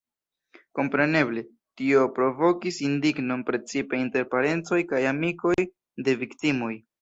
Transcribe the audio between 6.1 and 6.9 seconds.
viktimoj.